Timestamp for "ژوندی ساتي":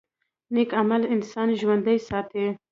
1.59-2.45